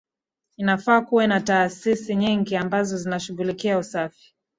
Inafaa 0.57 1.01
kuwe 1.01 1.27
na 1.27 1.41
taasisi 1.41 2.15
nyingi 2.15 2.55
ambazo 2.55 2.97
zinashughulikia 2.97 3.77
usafi 3.77 4.35